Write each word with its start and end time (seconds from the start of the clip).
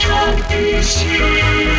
Don't? 0.00 1.77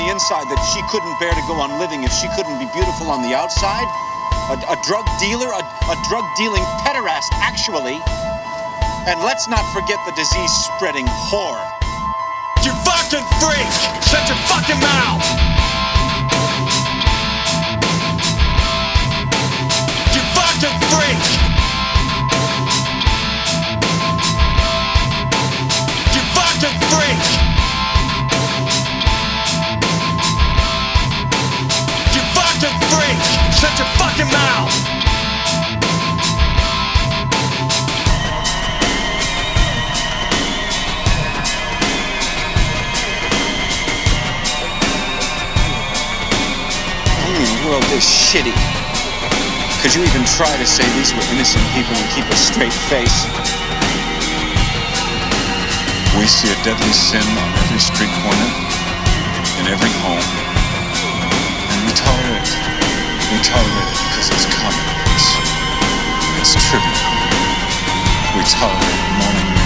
The 0.00 0.08
inside 0.08 0.48
that 0.48 0.60
she 0.72 0.80
couldn't 0.88 1.12
bear 1.20 1.32
to 1.36 1.44
go 1.44 1.60
on 1.60 1.76
living 1.76 2.04
if 2.08 2.12
she 2.16 2.24
couldn't 2.32 2.56
be 2.56 2.64
beautiful 2.72 3.12
on 3.12 3.20
the 3.20 3.36
outside. 3.36 3.84
A, 4.48 4.56
a 4.72 4.76
drug 4.88 5.04
dealer, 5.20 5.52
a, 5.52 5.60
a 5.60 5.96
drug 6.08 6.24
dealing 6.40 6.64
pederast, 6.80 7.28
actually. 7.36 8.00
And 9.04 9.20
let's 9.20 9.44
not 9.44 9.60
forget 9.76 10.00
the 10.08 10.16
disease 10.16 10.52
spreading 10.72 11.04
whore. 11.28 11.60
You 12.64 12.72
fucking 12.80 13.24
freak! 13.44 13.68
Shut 14.08 14.24
your 14.24 14.40
fucking 14.48 14.80
mouth! 14.80 15.20
You 20.16 20.22
fucking 20.32 20.76
freak! 20.88 21.20
You 26.16 26.22
fucking 26.32 26.76
freak! 26.88 27.49
Fucking! 32.90 33.18
Shut 33.54 33.74
your 33.78 33.88
fucking 33.98 34.26
mouth! 34.26 34.74
Only 47.26 47.44
the 47.46 47.68
world 47.68 47.84
is 47.94 48.04
shitty. 48.04 48.54
Could 49.82 49.94
you 49.94 50.04
even 50.04 50.24
try 50.24 50.54
to 50.56 50.66
say 50.66 50.84
these 50.92 51.14
were 51.14 51.24
innocent 51.32 51.64
people 51.72 51.94
and 51.96 52.10
keep 52.12 52.26
a 52.26 52.36
straight 52.36 52.74
face? 52.92 53.24
We 56.18 56.26
see 56.26 56.52
a 56.52 56.64
deadly 56.64 56.92
sin 56.92 57.22
on 57.22 57.48
every 57.64 57.78
street 57.78 58.12
corner, 58.20 58.50
in 59.60 59.72
every 59.72 59.94
home, 60.04 60.26
and 61.70 61.86
we 61.86 61.92
tolerate 61.94 62.44
it. 62.44 62.69
We 63.30 63.38
tolerate 63.38 63.86
it 63.86 64.00
because 64.10 64.26
it's 64.34 64.46
common. 64.50 64.86
It's, 65.14 65.38
it's 66.42 66.58
trivial. 66.66 66.98
We 68.34 68.42
tolerate 68.42 69.06
morning, 69.22 69.59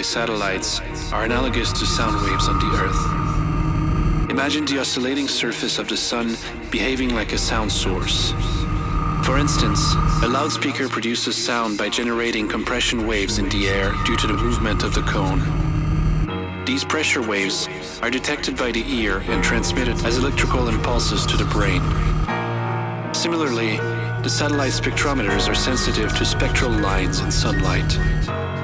by 0.00 0.04
satellites 0.04 0.80
are 1.12 1.24
analogous 1.24 1.72
to 1.72 1.84
sound 1.84 2.16
waves 2.24 2.48
on 2.48 2.58
the 2.58 2.70
Earth. 2.82 4.30
Imagine 4.30 4.64
the 4.64 4.80
oscillating 4.80 5.28
surface 5.28 5.78
of 5.78 5.88
the 5.88 5.96
Sun 5.98 6.38
behaving 6.70 7.14
like 7.14 7.34
a 7.34 7.36
sound 7.36 7.70
source. 7.70 8.32
For 9.26 9.36
instance, 9.36 9.92
a 10.22 10.26
loudspeaker 10.26 10.88
produces 10.88 11.36
sound 11.36 11.76
by 11.76 11.90
generating 11.90 12.48
compression 12.48 13.06
waves 13.06 13.36
in 13.38 13.50
the 13.50 13.68
air 13.68 13.92
due 14.06 14.16
to 14.16 14.26
the 14.26 14.38
movement 14.38 14.84
of 14.84 14.94
the 14.94 15.02
cone. 15.02 15.42
These 16.64 16.82
pressure 16.82 17.20
waves 17.20 17.68
are 18.00 18.10
detected 18.10 18.56
by 18.56 18.72
the 18.72 18.84
ear 18.90 19.18
and 19.26 19.44
transmitted 19.44 20.02
as 20.06 20.16
electrical 20.16 20.68
impulses 20.68 21.26
to 21.26 21.36
the 21.36 21.50
brain. 21.56 21.82
Similarly, 23.12 23.76
the 24.22 24.30
satellite 24.30 24.72
spectrometers 24.72 25.46
are 25.46 25.54
sensitive 25.54 26.16
to 26.16 26.24
spectral 26.24 26.70
lines 26.70 27.20
in 27.20 27.30
sunlight. 27.30 27.98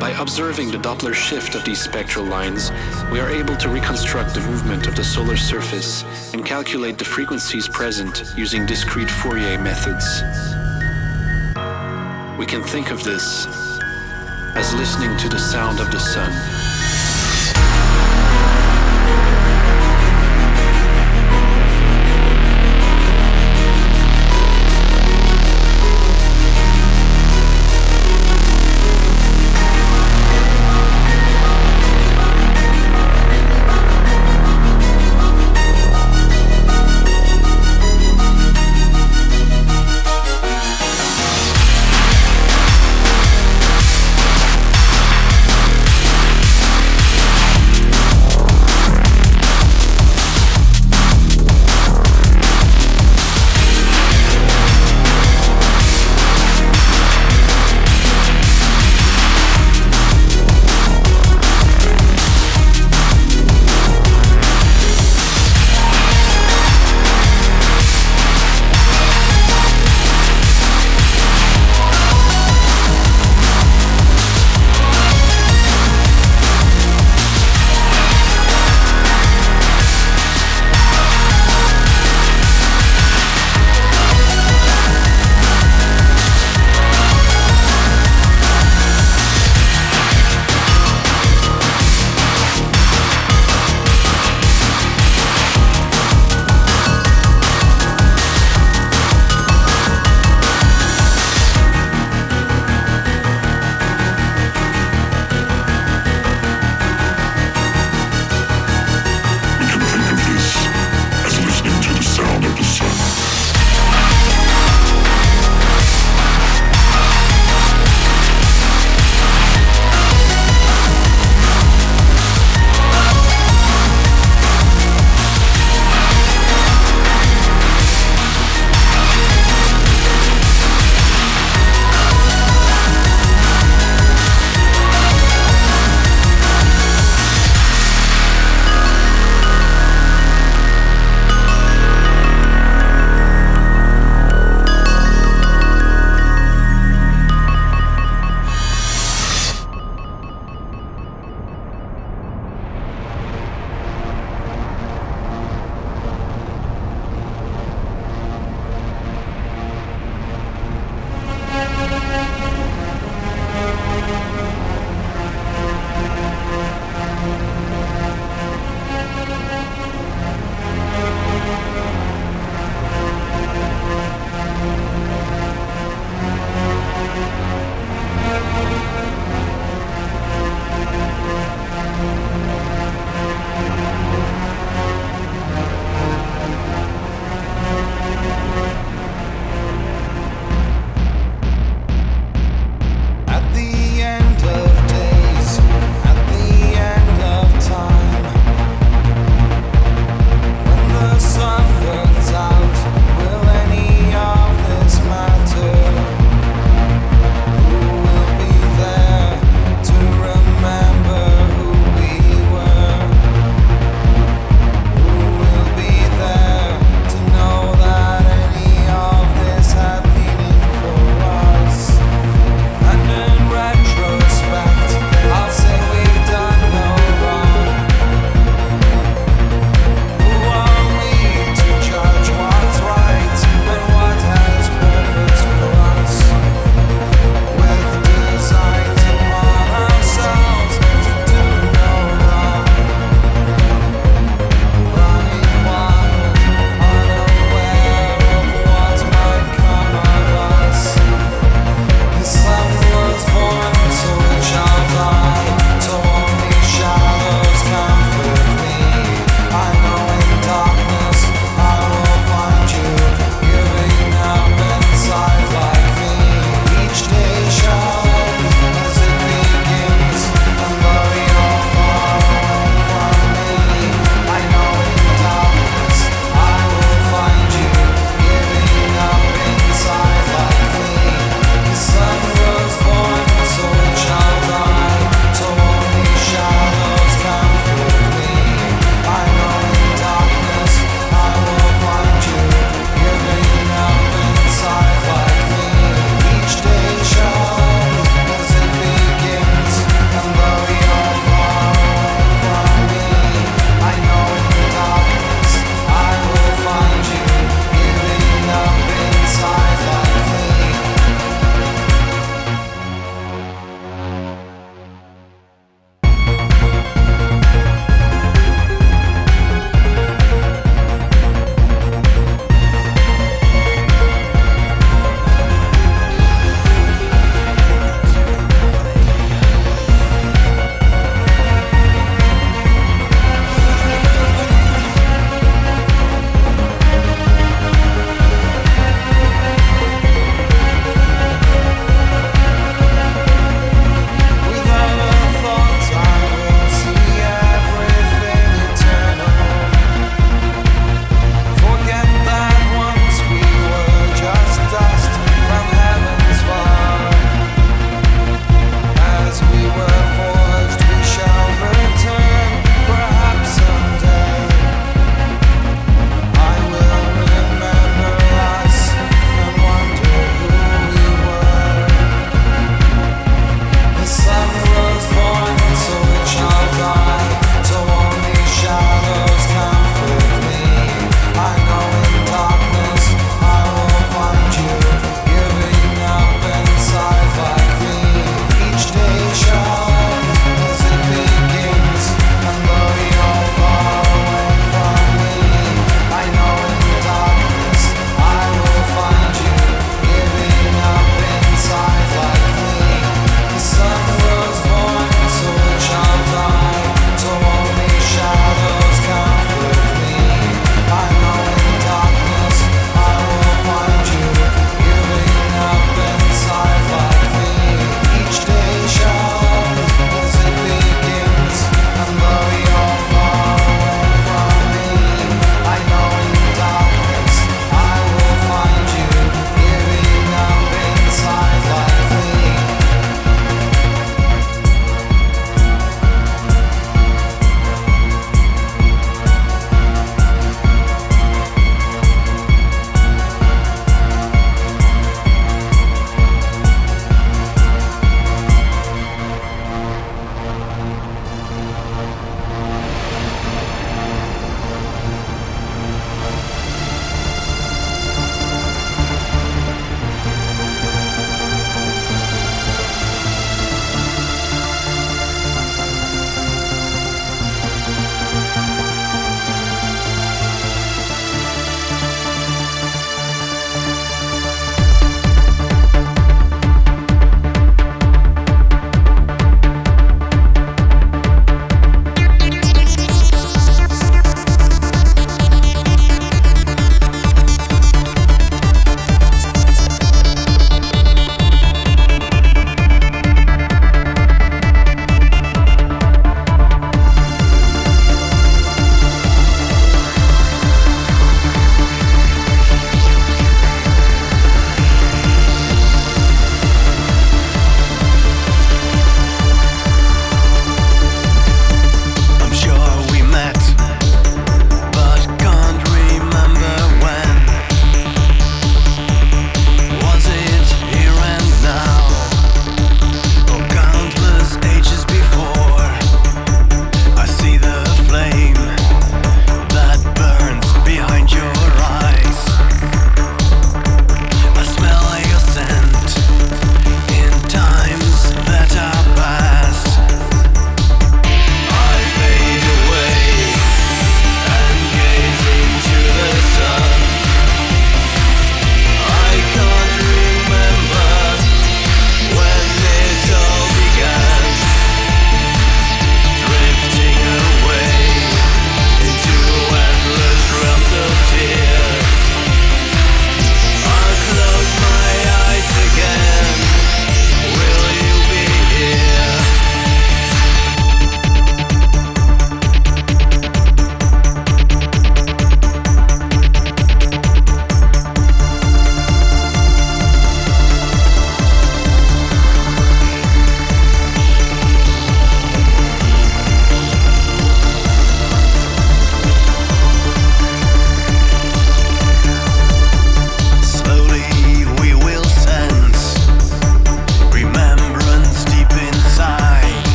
By 0.00 0.10
observing 0.10 0.70
the 0.70 0.78
Doppler 0.78 1.12
shift 1.12 1.56
of 1.56 1.64
these 1.64 1.82
spectral 1.82 2.24
lines, 2.24 2.70
we 3.10 3.18
are 3.18 3.28
able 3.28 3.56
to 3.56 3.68
reconstruct 3.68 4.32
the 4.32 4.40
movement 4.40 4.86
of 4.86 4.94
the 4.94 5.02
solar 5.02 5.36
surface 5.36 6.04
and 6.32 6.46
calculate 6.46 6.98
the 6.98 7.04
frequencies 7.04 7.66
present 7.66 8.22
using 8.36 8.64
discrete 8.64 9.10
Fourier 9.10 9.58
methods. 9.58 10.22
We 12.38 12.46
can 12.46 12.62
think 12.62 12.92
of 12.92 13.02
this 13.02 13.46
as 14.54 14.72
listening 14.74 15.16
to 15.16 15.28
the 15.28 15.38
sound 15.38 15.80
of 15.80 15.90
the 15.90 15.98
sun. 15.98 16.77